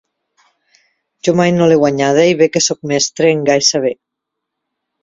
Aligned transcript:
Jo 1.27 1.35
mai 1.41 1.53
no 1.57 1.67
l'he 1.71 1.77
guanyada 1.83 2.27
i 2.33 2.35
bé 2.43 2.49
que 2.57 2.65
sóc 2.71 2.83
mestre 2.95 3.31
en 3.37 3.47
gai 3.53 3.71
saber. 3.71 3.95